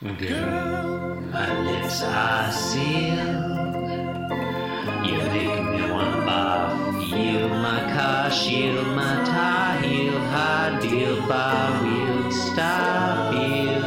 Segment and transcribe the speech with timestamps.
[0.00, 3.16] Girl, my lips are sealed.
[5.04, 7.10] You make me wanna barf.
[7.10, 13.82] Yield my car, shield my tie, heel, high deal, bar wheel, stop you.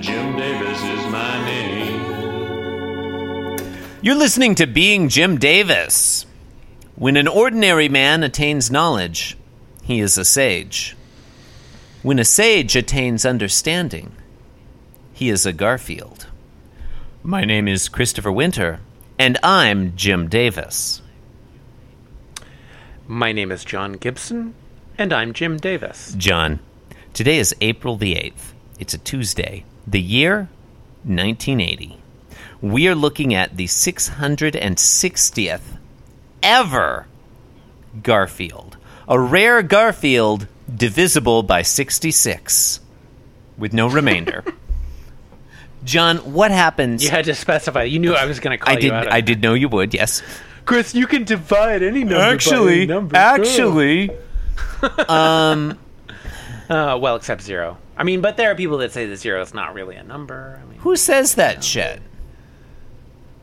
[0.00, 2.00] Jim Davis is my name.
[4.00, 6.24] You're listening to Being Jim Davis.
[6.94, 9.36] When an ordinary man attains knowledge,
[9.82, 10.95] he is a sage.
[12.06, 14.12] When a sage attains understanding,
[15.12, 16.28] he is a Garfield.
[17.24, 18.78] My name is Christopher Winter,
[19.18, 21.02] and I'm Jim Davis.
[23.08, 24.54] My name is John Gibson,
[24.96, 26.14] and I'm Jim Davis.
[26.16, 26.60] John,
[27.12, 28.52] today is April the 8th.
[28.78, 29.64] It's a Tuesday.
[29.84, 30.48] The year
[31.02, 31.98] 1980.
[32.60, 35.60] We are looking at the 660th
[36.40, 37.08] ever
[38.00, 38.76] Garfield.
[39.08, 42.80] A rare Garfield divisible by 66
[43.58, 44.44] with no remainder.
[45.84, 47.04] John, what happens?
[47.04, 47.84] You had to specify.
[47.84, 48.92] You knew I was going to call I you did.
[48.92, 49.12] out.
[49.12, 49.94] I did know you would.
[49.94, 50.22] Yes.
[50.64, 52.16] Chris, you can divide any number.
[52.16, 54.10] Actually, actually,
[55.08, 55.78] um,
[56.68, 57.78] Uh, well, except zero.
[57.96, 60.60] I mean, but there are people that say the zero is not really a number.
[60.60, 62.02] I mean, who says that shit?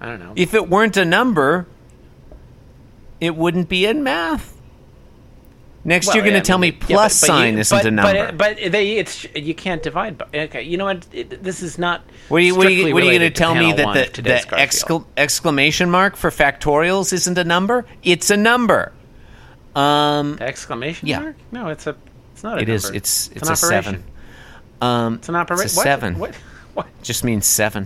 [0.01, 0.33] I don't know.
[0.35, 1.65] If it weren't a number,
[3.21, 4.59] it wouldn't be in math.
[5.85, 7.59] Next, Well, you're going to yeah, tell me mean, yeah, plus but- but sign you-
[7.59, 8.25] isn't but, a number.
[8.31, 10.17] But, but they, it's you can't divide.
[10.17, 11.05] By, okay, you know what?
[11.11, 12.03] It, this is not.
[12.29, 14.21] what are you, what are you, what are you going to tell me that the,
[14.21, 17.85] the excla- exclamation mark for factorials isn't a number?
[18.01, 18.93] It's a number.
[19.75, 21.19] Um, exclamation Yeah.
[21.19, 21.35] mark?
[21.51, 21.95] No, it's a.
[22.33, 22.73] It's not a it number.
[22.73, 22.89] is.
[22.91, 24.03] It's it's, an a seven.
[24.81, 25.65] Um, It's an operation.
[25.65, 26.17] It's a seven.
[26.19, 26.35] What?
[26.73, 26.87] What?
[27.03, 27.85] just means seven.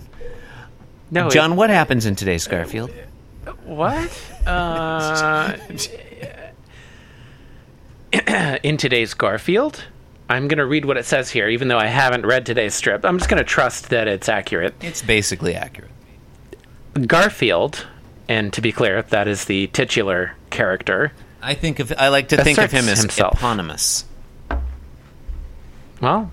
[1.10, 2.90] No, John, what happens in today's Garfield?
[3.64, 4.10] What?
[4.46, 5.56] Uh,
[8.62, 9.84] in today's Garfield,
[10.28, 13.04] I'm going to read what it says here, even though I haven't read today's strip.
[13.04, 14.74] I'm just going to trust that it's accurate.
[14.80, 15.90] It's basically accurate.
[17.06, 17.86] Garfield,
[18.28, 21.12] and to be clear, that is the titular character.
[21.42, 23.34] I think of I like to think of him as himself.
[23.34, 24.04] eponymous.
[26.00, 26.30] Well,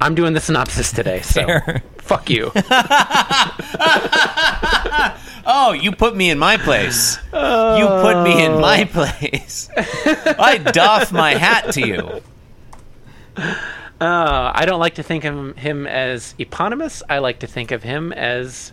[0.00, 1.46] I'm doing the synopsis today, so
[1.98, 2.50] fuck you.
[5.46, 7.18] Oh, you put me in my place.
[7.32, 9.68] you put me in my place.
[9.76, 12.22] I doff my hat to you.
[14.00, 17.02] Uh, I don't like to think of him as eponymous.
[17.08, 18.72] I like to think of him as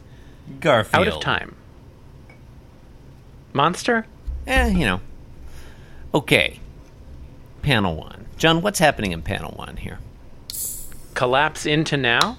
[0.60, 1.08] Garfield.
[1.08, 1.56] out of time.
[3.54, 4.06] Monster?
[4.48, 5.00] Eh, you know.
[6.14, 6.60] Okay.
[7.62, 8.26] Panel one.
[8.38, 10.00] John, what's happening in panel one here?
[11.14, 12.38] Collapse into now?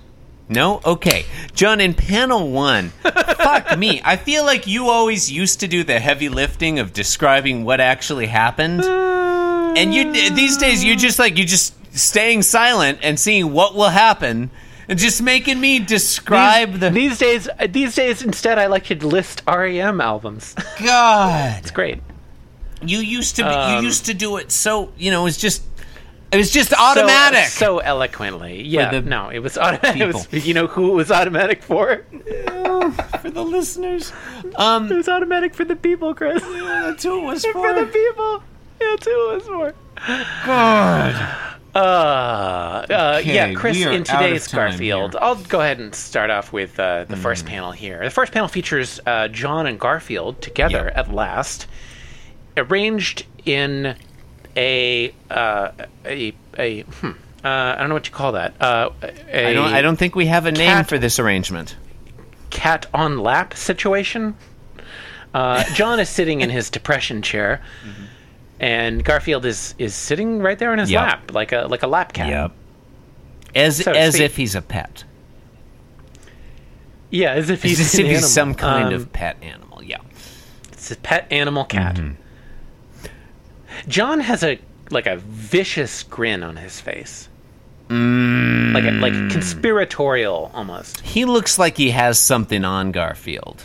[0.48, 0.80] No?
[0.84, 1.24] Okay.
[1.54, 4.00] John, in panel one, fuck me.
[4.04, 8.26] I feel like you always used to do the heavy lifting of describing what actually
[8.26, 8.84] happened.
[8.84, 13.88] And you these days you just like you just staying silent and seeing what will
[13.88, 14.50] happen
[14.88, 18.84] and just making me describe these, the these days uh, these days instead I like
[18.84, 20.54] to list REM albums.
[20.82, 21.58] God.
[21.62, 22.02] it's great.
[22.82, 25.62] You used to be, Um, you used to do it so, you know, it's just
[26.34, 27.44] it was just automatic.
[27.46, 28.62] So, so eloquently.
[28.62, 29.00] Yeah.
[29.04, 30.00] no, it was automatic.
[30.02, 32.04] It was, you know who it was automatic for?
[33.20, 34.12] for the listeners.
[34.56, 36.42] Um It was automatic for the people, Chris.
[36.42, 38.42] that's who it was for the people.
[38.80, 39.74] Yeah, that's who it was for.
[40.44, 41.14] God.
[41.74, 45.20] Uh, uh, Okay, yeah, Chris, in today's Garfield, here.
[45.22, 48.02] I'll go ahead and start off with uh, the first panel here.
[48.04, 50.96] The first panel features uh, John and Garfield together Yep.
[51.08, 51.66] at last,
[52.56, 53.96] arranged in
[54.56, 55.70] a uh,
[56.04, 57.06] a a hmm,
[57.44, 58.54] uh, I don't know what you call that.
[58.60, 61.76] Uh, a I don't I don't think we have a name cat- for this arrangement.
[62.50, 64.34] cat on lap situation.
[65.34, 67.60] Uh, John is sitting in his depression chair,
[68.60, 71.02] and Garfield is is sitting right there in his Yep.
[71.02, 72.28] lap, like a like a lap cat.
[72.28, 72.52] Yep.
[73.56, 75.04] As So as if he's a pet.
[77.10, 79.82] Yeah, as if he's As an if he's some kind Um, of pet animal.
[79.82, 79.98] Yeah.
[80.72, 81.96] It's a pet animal cat.
[81.96, 82.20] Mm-hmm.
[83.88, 84.58] John has a
[84.90, 87.28] like a vicious grin on his face,
[87.88, 88.72] Mm.
[88.74, 91.00] like a, like conspiratorial almost.
[91.00, 93.64] He looks like he has something on Garfield,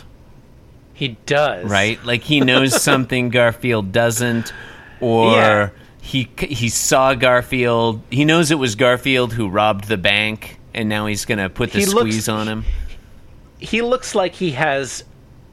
[0.94, 2.02] He does right?
[2.04, 4.52] Like he knows something Garfield doesn't,
[5.00, 5.68] or Yeah.
[6.00, 8.02] he he saw Garfield.
[8.10, 11.80] He knows it was Garfield who robbed the bank, and now he's gonna put the
[11.80, 12.64] He looks- squeeze on him.
[13.58, 15.04] He looks like he has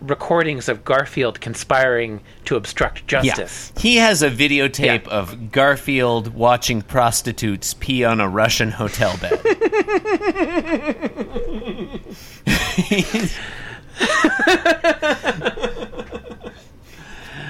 [0.01, 3.71] recordings of Garfield conspiring to obstruct justice.
[3.75, 3.81] Yeah.
[3.81, 5.11] He has a videotape Yeah.
[5.11, 9.41] of Garfield watching prostitutes pee on a Russian hotel bed.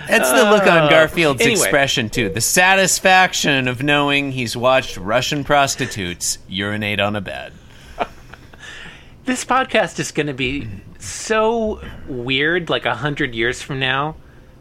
[0.08, 1.60] That's the look on uh, Garfield's anyway.
[1.60, 2.30] expression too.
[2.30, 7.52] The satisfaction of knowing he's watched Russian prostitutes urinate on a bed.
[9.26, 14.16] this podcast is going to be so weird like a hundred years from now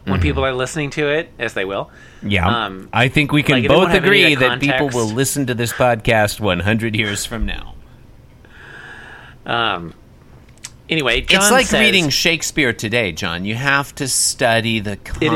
[0.05, 0.23] when Mm-hmm.
[0.23, 1.91] people are listening to it, as they will.
[2.23, 5.53] Yeah, Um, I think we can like, both agree the that people will listen to
[5.53, 7.73] this podcast 100 years from now.
[9.45, 9.93] Um,
[10.89, 13.45] anyway, John it's like says- reading Shakespeare today, John.
[13.45, 15.29] You have to study the is.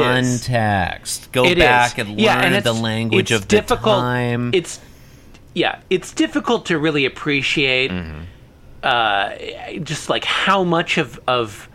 [0.45, 1.31] context.
[1.31, 1.63] Go It is.
[1.63, 4.00] back and learn Yeah, and the language of the difficult.
[4.00, 4.51] time.
[4.54, 4.80] It's
[5.54, 8.19] yeah, it's difficult to really appreciate Mm-hmm.
[8.83, 9.31] Uh,
[9.83, 11.68] just like how much of of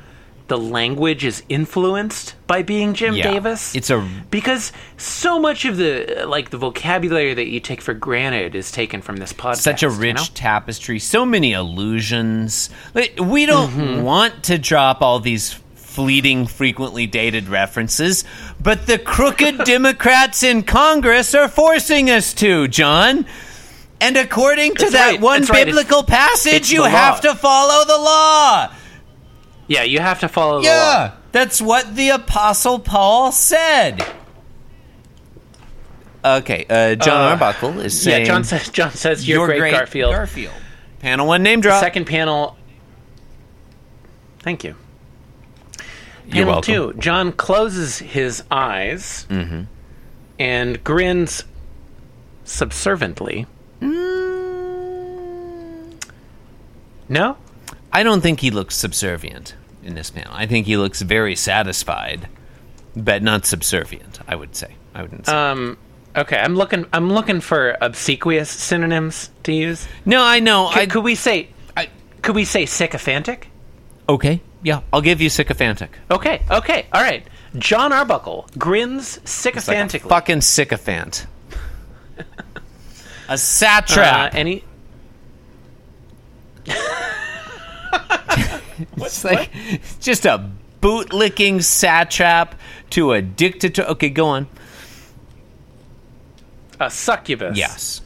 [0.49, 3.33] the language is influenced by being Jim Yeah.
[3.33, 3.75] Davis.
[3.75, 8.55] It's a because so much of the like the vocabulary that you take for granted
[8.55, 9.57] is taken from this podcast.
[9.63, 10.25] such a you rich know?
[10.35, 12.71] tapestry, so many illusions.
[12.95, 14.03] We don't Mm-hmm.
[14.03, 18.23] want to drop all these fleeting, frequently dated references,
[18.63, 23.27] but the crooked Democrats in Congress are forcing us to, John.
[24.01, 25.21] And according to That's that right.
[25.21, 25.67] one That's right.
[25.67, 28.73] Biblical passage, it's you have to follow the law.
[29.69, 30.73] Yeah, you have to follow the law.
[30.73, 34.05] Yeah, that's what the Apostle Paul said.
[36.25, 40.13] Okay, uh, John Uh, Arbuckle is saying, Yeah, John says John says you're, great, Garfield.
[40.13, 40.55] Garfield.
[41.01, 41.81] Panel one name drop.
[41.81, 42.57] Second panel.
[44.41, 44.75] Thank you.
[46.27, 46.75] You're Panel welcome.
[46.75, 46.95] two.
[46.99, 49.63] John closes his eyes Mm-hmm.
[50.41, 51.45] and grins
[52.45, 53.47] subserviently.
[57.09, 57.37] No?
[57.93, 60.33] I don't think he looks subservient in this panel.
[60.35, 62.29] I think he looks very satisfied,
[62.97, 64.19] but not subservient.
[64.27, 64.75] I would say.
[64.95, 65.33] I wouldn't say.
[65.33, 65.79] Um.
[66.17, 66.87] Okay, I'm looking.
[66.93, 69.87] I'm looking for obsequious synonyms to use.
[70.05, 70.69] no, I know.
[70.73, 71.49] Could, I, could we say?
[71.77, 71.91] I-
[72.23, 73.49] could we say sycophantic?
[74.09, 74.41] okay.
[74.63, 75.97] Yeah, I'll give you sycophantic.
[76.11, 76.43] Okay.
[76.51, 76.87] Okay.
[76.93, 77.25] All right.
[77.57, 80.09] John Arbuckle grins It's like sycophantically.
[80.09, 81.27] fucking sycophant.
[83.29, 84.35] a Uh, satrap.
[84.35, 84.65] and he,
[88.99, 89.51] It's like
[90.01, 90.51] just a
[90.83, 92.55] bootlicking satrap
[92.91, 93.83] to a dictator.
[93.85, 94.47] Okay, go on.
[96.79, 97.57] a succubus.
[97.57, 98.03] Yes.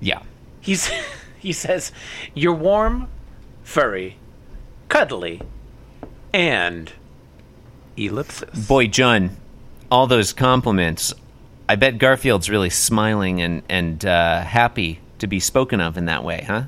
[0.00, 0.22] Yeah.
[0.60, 0.90] He's
[1.38, 1.92] he says,
[2.34, 3.08] "You're warm,
[3.62, 4.16] furry,
[4.88, 5.42] cuddly,
[6.32, 6.92] and
[7.96, 9.36] ellipsis." Boy, John,
[9.90, 11.14] all those compliments.
[11.68, 16.24] I bet Garfield's really smiling and and uh, happy to be spoken of in that
[16.24, 16.62] way, huh?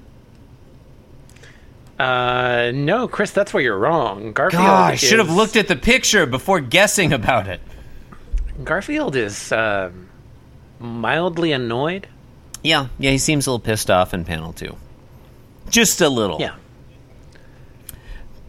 [1.98, 4.32] Uh, no, Chris, that's where you're wrong.
[4.32, 4.62] Garfield.
[4.62, 7.60] God, I should have is- looked at the picture before guessing about it.
[8.62, 9.90] Garfield is uh,
[10.80, 12.06] mildly annoyed.
[12.62, 14.76] Yeah, yeah, he seems a little pissed off in panel two.
[15.70, 16.40] Just a little.
[16.40, 16.54] Yeah,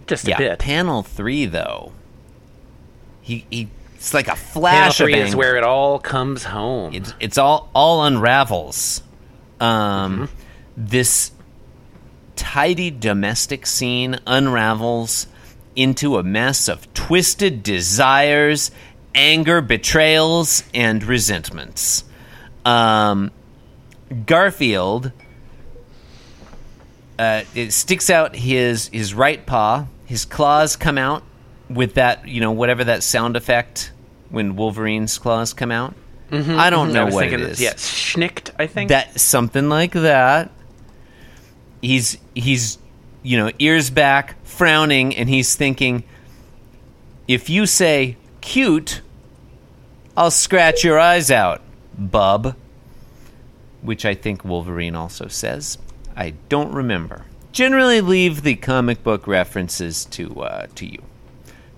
[0.08, 0.36] just Yeah.
[0.36, 0.60] a bit.
[0.60, 1.92] Panel three, though.
[3.22, 3.68] He, he
[4.06, 6.94] it's like a flash of is where it all comes home.
[6.94, 9.02] it's, it's all all unravels.
[9.60, 10.26] Um, Mm-hmm.
[10.78, 11.32] This
[12.36, 15.26] tidy domestic scene unravels
[15.76, 18.70] into a mess of twisted desires,
[19.16, 22.04] anger, betrayals, and resentments.
[22.64, 23.32] Um,
[24.28, 25.14] Garfield
[27.18, 29.88] uh, it sticks out his his right paw.
[30.06, 31.24] His claws come out
[31.70, 33.92] with that you know whatever that sound effect
[34.36, 35.96] when Wolverine's claws come out.
[36.32, 37.62] I don't I know was what it thinking, is.
[37.62, 38.52] yeah, schnicked.
[38.60, 40.52] I think That something like that.
[41.82, 42.78] He's he's
[43.24, 46.04] you know ears back, frowning, and he's thinking,
[47.28, 49.02] if you say cute,
[50.18, 51.62] I'll scratch your eyes out,
[51.98, 52.56] bub.
[53.82, 55.78] Which I think Wolverine also says.
[56.18, 57.26] I don't remember.
[57.52, 61.02] Generally, leave the comic book references to uh, to you.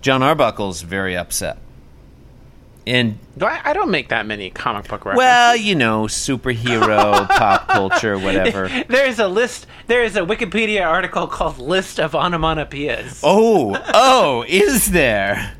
[0.00, 1.58] John Arbuckle's very upset,
[2.88, 5.18] and I, I don't make that many comic book references.
[5.18, 8.68] well, you know, superhero, pop culture, whatever.
[8.88, 9.66] There's a list.
[9.86, 15.54] There is a Wikipedia article called "List of Onomatopoeias," Oh, oh, is there?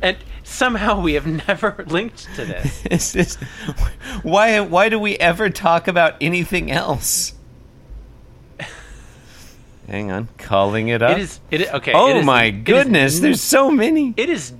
[0.00, 2.86] and somehow we have never linked to this.
[2.90, 3.34] Is this,
[4.22, 4.60] why?
[4.60, 7.34] Why do we ever talk about anything else?
[9.88, 11.12] Hang on, calling it up.
[11.12, 11.40] It is.
[11.50, 11.92] It is okay.
[11.94, 14.12] oh it is- my it is- goodness, there's so many.
[14.16, 14.52] It is.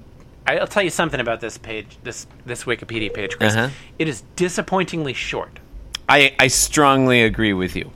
[0.56, 1.98] I'll tell you something about this page.
[2.02, 3.54] This this Wikipedia page, Chris.
[3.54, 3.68] Uh-huh.
[3.98, 5.58] It is disappointingly short.
[6.08, 7.90] I I strongly agree with you.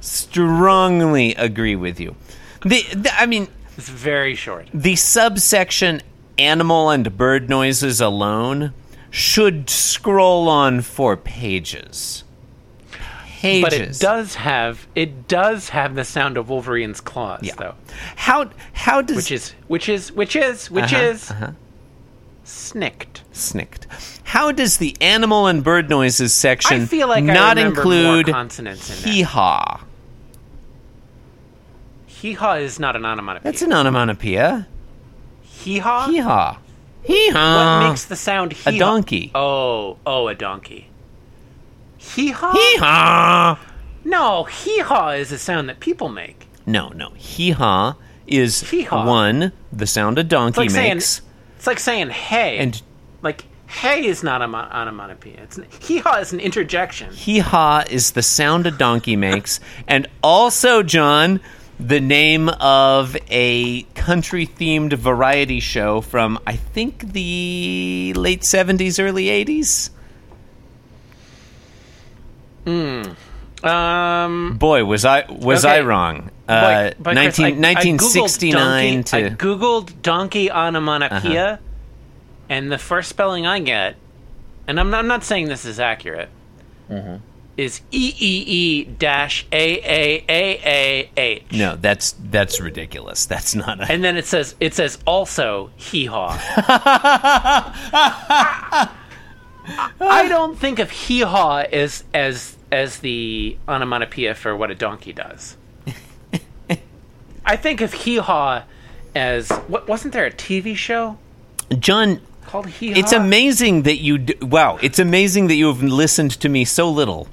[0.00, 2.14] Strongly agree with you.
[2.62, 4.68] The, the I mean, It's very short.
[4.72, 6.02] the subsection
[6.38, 8.72] animal and bird noises alone
[9.10, 12.24] should scroll on for pages.
[13.40, 13.62] Pages.
[13.62, 17.54] But it does have it does have the sound of Wolverine's claws, Yeah.
[17.56, 17.74] though,
[18.16, 21.50] How how does which is which is which is which Uh-huh, is uh-huh.
[22.50, 23.22] Snicked.
[23.32, 23.86] snicked?
[24.24, 28.34] How does the animal and bird noises section I feel like not I include more
[28.34, 29.80] consonants in hee haw?
[32.06, 33.42] Hee haw is not an onomatopoeia.
[33.52, 34.66] That's an onomatopoeia.
[35.42, 36.08] hee haw.
[36.08, 36.58] Hee haw.
[37.02, 37.80] Hee haw.
[37.80, 39.30] What makes the sound hee a donkey.
[39.34, 40.88] Oh, oh, a donkey.
[41.98, 42.52] Hee haw.
[42.52, 43.58] Hee haw.
[44.04, 46.46] No, hee haw is a sound that people make.
[46.66, 47.10] No, no.
[47.16, 47.94] Hee haw
[48.26, 49.06] is Hee-haw.
[49.06, 51.00] one, the sound a donkey like saying.
[51.60, 52.56] It's like saying hey.
[52.56, 52.80] And
[53.20, 55.42] like hey is not a mo- onomatopoeia.
[55.42, 57.12] It's hee haw is an interjection.
[57.12, 59.60] hee haw is the sound a donkey makes.
[59.86, 61.38] and also, John,
[61.78, 69.26] the name of a country themed variety show from, I think, the late 70s, early
[69.26, 69.90] 80s.
[73.62, 74.56] Um.
[74.56, 75.76] Boy, was I was Okay.
[75.76, 76.30] I wrong.
[76.50, 81.56] Uh, but- but 19, Chris, I- I Googled 1969 donkey- I googled donkey onomatopoeia, Uh-huh.
[82.48, 83.96] and the first spelling I get,
[84.66, 86.28] and I'm not, I'm not saying this is accurate,
[86.90, 87.16] Mm-hmm.
[87.56, 91.42] is E E E dash A A A A H.
[91.52, 93.26] no, that's that's ridiculous.
[93.26, 96.30] That's not a And then it says it says also hee haw.
[100.00, 105.12] I don't think of hee haw as as as the onomatopoeia for what a donkey
[105.12, 105.56] does.
[107.50, 108.62] I think of hee haw
[109.14, 111.18] as what wasn't there a TV show
[111.78, 112.20] John.
[112.46, 112.98] called hee haw?
[113.00, 114.18] It's amazing that you.
[114.18, 117.26] D- wow, it's amazing that you have listened to me so little.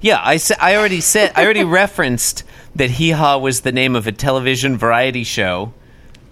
[0.00, 2.44] Yeah, I, sa- I already said I already referenced
[2.76, 5.72] that Hee Haw was the name of a television variety show,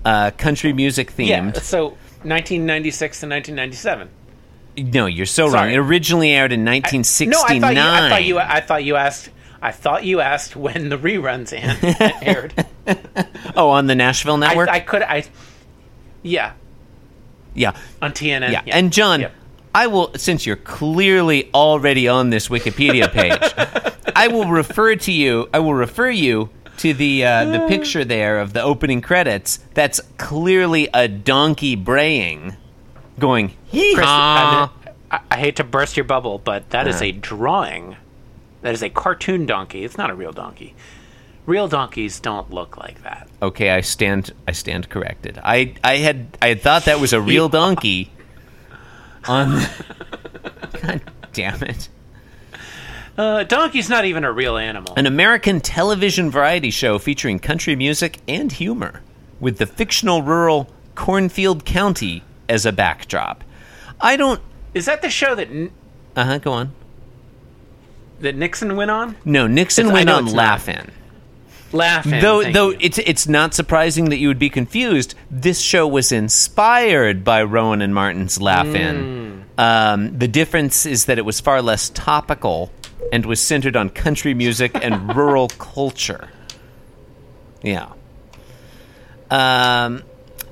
[0.05, 1.29] uh, country music themed.
[1.29, 1.89] Yeah, so
[2.23, 4.09] 1996 to 1997.
[4.79, 5.61] No, you're so Sorry.
[5.69, 5.75] wrong.
[5.75, 7.77] It originally aired in No, 1969.
[7.77, 10.89] I thought you, I thought you I thought you asked I thought you asked when
[10.91, 11.53] the reruns
[12.23, 12.55] aired.
[13.57, 14.69] oh, on the Nashville network.
[14.69, 15.25] I could I
[16.23, 16.53] yeah,
[17.55, 18.51] yeah, on TNN.
[18.53, 18.63] yeah.
[18.67, 19.27] And John.
[19.75, 23.39] I will since you're clearly already on this Wikipedia page,
[24.17, 25.51] I will refer to you.
[25.53, 29.59] I will refer you to the uh, the picture there of the opening credits.
[29.75, 32.57] That's clearly a donkey braying,
[33.19, 34.73] going hee Chris, haw.
[35.11, 37.05] I, I hate to burst your bubble, but that is Uh-huh.
[37.05, 37.97] a drawing.
[38.63, 39.85] That is a cartoon donkey.
[39.85, 40.75] It's not a real donkey.
[41.47, 43.29] Real donkeys don't look like that.
[43.41, 44.33] Okay, I stand.
[44.49, 45.39] I stand corrected.
[45.45, 48.11] I I had I had thought that was a real donkey.
[49.29, 49.51] On.
[50.83, 51.01] God
[51.33, 51.89] damn it.
[53.19, 54.93] Uh, donkey's not even a real animal.
[54.97, 59.01] An American television variety show featuring country music and humor,
[59.41, 63.43] with the fictional rural Cornfield County as a backdrop.
[64.01, 64.41] I don't.
[64.75, 65.71] Is that the show that N-
[66.15, 66.39] Uh huh.
[66.39, 66.73] Go on.
[68.21, 69.17] that Nixon went on?
[69.25, 70.61] No, Nixon It's- went on not.
[71.73, 72.13] Laugh-In.
[72.13, 72.23] Laughing.
[72.23, 72.79] Though, thank though you.
[72.81, 75.15] it's it's not surprising that you would be confused.
[75.31, 79.43] This show was inspired by Rowan and Martin's Laugh-In.
[79.57, 79.61] Hmm.
[79.61, 82.71] Um, the difference is that it was far less topical
[83.13, 86.29] and was centered on country music and rural culture.
[87.63, 87.93] Yeah.
[89.31, 90.03] Um,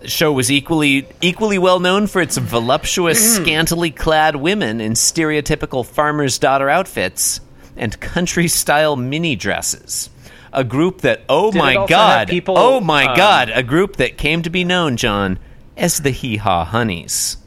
[0.00, 5.87] the show was equally equally well known for its voluptuous, scantily clad women in stereotypical
[5.87, 7.40] farmer's daughter outfits
[7.76, 10.11] and country style mini dresses.
[10.55, 14.17] A group that, oh Did my god, people, oh my um, god, a group that
[14.17, 15.39] came to be known, John,
[15.77, 17.39] as the Hee Haw Honeys.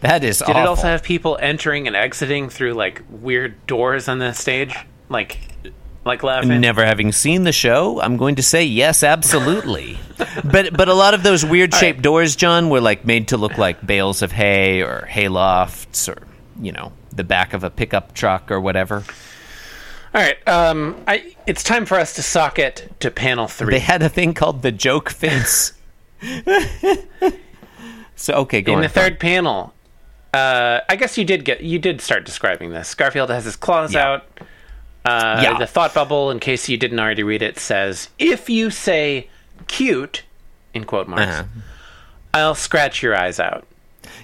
[0.00, 0.62] That is Did awful.
[0.62, 4.74] it also have people entering and exiting through like weird doors on the stage,
[5.08, 5.38] like
[6.06, 6.60] like laughing?
[6.60, 9.98] Never having seen the show, I'm going to say yes, absolutely.
[10.44, 13.58] but but a lot of those weird shaped doors, John, were like made to look
[13.58, 16.22] like bales of hay or hay lofts or
[16.60, 19.04] you know the back of a pickup truck or whatever.
[20.16, 23.72] All right, um, I, it's time for us to socket to panel three.
[23.74, 25.74] They had a thing called the joke fence.
[28.16, 28.82] so okay, go In on.
[28.82, 29.74] the third panel,
[30.32, 32.94] uh, I guess you did get you did start describing this.
[32.94, 34.08] Garfield has his claws Yeah.
[34.12, 34.24] out.
[35.04, 35.58] Uh, Yeah.
[35.58, 39.28] The thought bubble, in case you didn't already read it, says if you say
[39.66, 40.22] "cute"
[40.72, 41.44] in quote marks, Uh-huh.
[42.32, 43.66] I'll scratch your eyes out.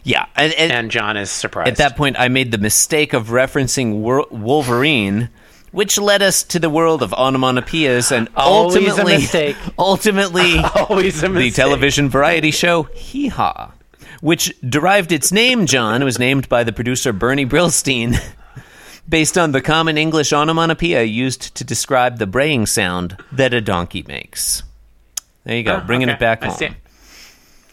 [0.04, 1.68] yeah, and, and And John is surprised.
[1.68, 5.28] At that point, I made the mistake of referencing Wolverine,
[5.72, 12.08] which led us to the world of onomatopoeias and ultimately, ultimately, always a the television
[12.08, 13.72] variety show Hee Haw,
[14.20, 15.66] which derived its name.
[15.66, 18.16] John was named by the producer Bernie Brillstein.
[19.08, 24.04] Based on the common English onomatopoeia used to describe the braying sound that a donkey
[24.06, 24.62] makes.
[25.42, 26.14] There you go, Oh, bringing okay.
[26.14, 26.54] it back I home.
[26.56, 26.76] stand,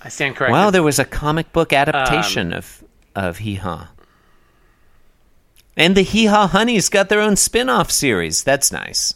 [0.04, 0.54] I stand corrected.
[0.54, 2.84] Wow, there was a comic book Um, adaptation of
[3.16, 3.88] of Hee Haw.
[5.80, 8.44] And the Hee Haw Honeys got their own spin off series.
[8.44, 9.16] That's nice.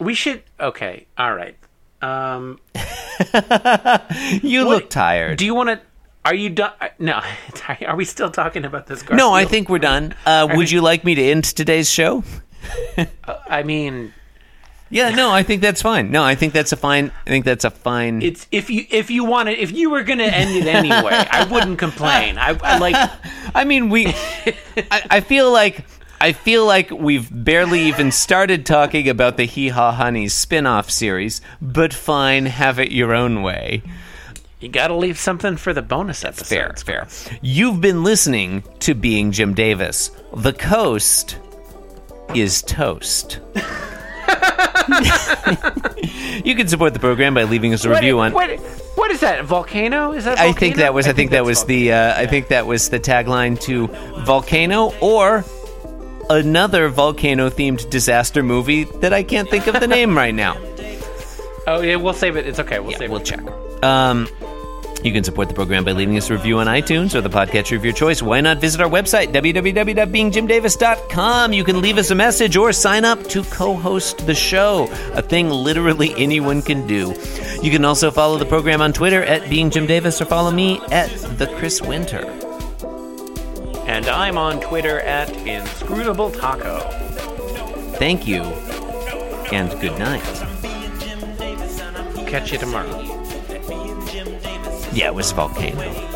[0.00, 0.42] we should.
[0.58, 1.56] Okay, all right.
[2.02, 2.58] Um,
[4.42, 5.38] You What- look tired.
[5.38, 5.80] do you want to?
[6.24, 6.72] Are you done?
[6.98, 7.20] No.
[7.86, 9.08] Are we still talking about this?
[9.10, 10.14] no, I think we're done.
[10.26, 12.24] Uh, would you like me to end today's show?
[13.48, 14.12] I mean,
[14.90, 16.10] Yeah, no, I think that's fine.
[16.10, 17.12] No, I think that's a fine.
[17.26, 18.22] I think that's a fine.
[18.22, 21.78] It's if you if you wanted if you were gonna end it anyway, I wouldn't
[21.78, 22.38] complain.
[22.38, 23.10] I, I like
[23.54, 24.06] I mean, we.
[24.90, 25.84] I, I feel like.
[26.20, 31.40] I feel like we've barely even started talking about the Hee Haw Honeys spin-off series,
[31.62, 33.82] but fine, have it your own way.
[34.58, 36.82] you got to leave something for the bonus episodes.
[36.82, 37.38] Fair, fair.
[37.40, 40.10] You've been listening to Being Jim Davis.
[40.34, 41.38] The coast
[42.34, 43.38] is toast.
[46.44, 48.32] you can support the program by leaving us a What, review on.
[48.98, 49.44] What, what is that?
[49.44, 50.12] Volcano?
[50.12, 50.38] Is that?
[50.38, 50.58] I volcano?
[50.60, 51.06] think that was.
[51.06, 51.92] I, think, that that's was the.
[51.92, 53.86] Uh, I think that was the tagline to
[54.24, 55.44] Volcano or
[56.30, 60.56] another volcano-themed disaster movie that I can't think of the name right now.
[61.66, 62.46] Oh yeah, we'll save it.
[62.46, 62.78] It's okay.
[62.80, 63.26] We'll Yeah, save we'll it.
[63.26, 63.40] check.
[63.84, 64.26] Um,
[65.04, 67.76] you can support the program by leaving us a review on iTunes or the podcatcher
[67.76, 68.22] of your choice.
[68.22, 71.52] Why not visit our website, www.beingjimdavis.com?
[71.52, 75.22] You can leave us a message or sign up to co host the show, a
[75.22, 77.14] thing literally anyone can do.
[77.62, 80.80] You can also follow the program on Twitter at Being Jim Davis or follow me
[80.90, 82.24] at The Chris Winter.
[83.86, 86.80] And I'm on Twitter at inscrutable taco.
[87.98, 88.42] Thank you
[89.52, 90.22] and good night.
[92.28, 93.07] Catch you tomorrow.
[94.92, 96.08] Yeah, it was a Volcano.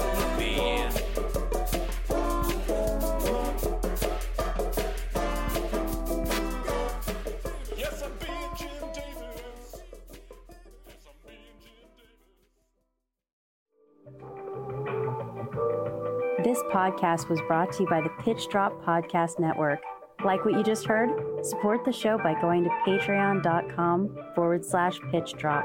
[16.43, 19.81] This podcast was brought to you by the Pitch Drop Podcast Network.
[20.25, 21.11] Like what you just heard?
[21.45, 25.65] Support the show by going to patreon.com forward slash pitch drop.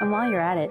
[0.00, 0.70] And while you're at it,